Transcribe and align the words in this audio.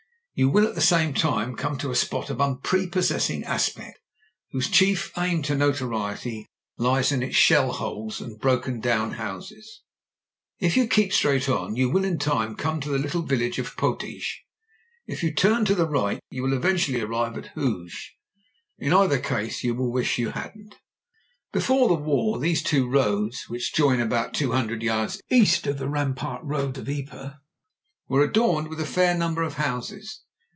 You 0.33 0.49
will 0.49 0.65
at 0.65 0.73
the 0.73 0.81
same 0.81 1.13
time 1.13 1.55
come 1.55 1.77
to 1.79 1.91
a 1.91 1.95
spot 1.95 2.31
of 2.31 2.37
unpre 2.37 2.91
possessing 2.91 3.43
aspect, 3.43 3.99
whose 4.49 4.71
chief 4.71 5.13
claim 5.13 5.43
to 5.43 5.53
notoriety 5.55 6.47
lies 6.77 7.11
in 7.11 7.21
its 7.21 7.35
shell 7.35 7.73
holes 7.73 8.19
and 8.21 8.39
broken 8.39 8.79
down 8.79 9.11
houses. 9.11 9.81
If 10.57 10.75
you 10.75 10.87
keep 10.87 11.13
straight 11.13 11.47
on 11.47 11.75
you 11.75 11.91
will 11.91 12.03
in 12.05 12.17
time 12.17 12.55
come 12.55 12.79
to 12.79 12.89
the 12.89 12.97
little 12.97 13.21
village 13.21 13.59
of 13.59 13.75
Potige; 13.77 14.39
if 15.05 15.21
you 15.21 15.31
turn 15.31 15.63
to 15.65 15.75
the 15.75 15.85
right 15.87 16.19
you 16.31 16.41
will 16.41 16.53
eventually 16.53 17.01
arrive 17.01 17.37
at 17.37 17.47
Hooge. 17.49 18.15
In 18.79 18.93
either 18.93 19.19
case 19.19 19.63
you 19.63 19.75
will 19.75 19.91
wish 19.91 20.17
you 20.17 20.29
hadn't 20.31 20.79
Before 21.51 21.87
the 21.87 21.93
war 21.93 22.39
these 22.39 22.63
two 22.63 22.87
roads— 22.89 23.43
which 23.47 23.75
join 23.75 23.99
about 23.99 24.33
two 24.33 24.53
hundred 24.53 24.81
yards 24.81 25.21
east 25.29 25.67
of 25.67 25.77
the 25.77 25.89
rampart 25.89 26.43
walls 26.45 26.77
of 26.79 26.89
Ypres— 26.89 27.33
^were 28.11 28.27
adorned 28.27 28.67
with 28.69 28.79
a 28.81 28.85
fair 28.87 29.15
number 29.15 29.43
of 29.43 29.53
houses. 29.53 30.21